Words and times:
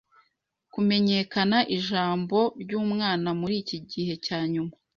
kumenyekana 0.73 1.57
Ijambo 1.77 2.37
nk'Umwana 2.63 3.29
muri 3.39 3.55
iki 3.63 3.77
gihe 3.91 4.13
cya 4.25 4.39
nyuma 4.53 4.73